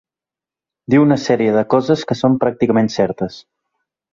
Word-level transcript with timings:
Diu 0.93 1.03
una 1.03 1.17
sèrie 1.25 1.53
de 1.57 1.63
coses 1.75 2.07
que 2.13 2.17
són 2.23 2.41
pràcticament 2.45 2.93
certes. 2.99 3.39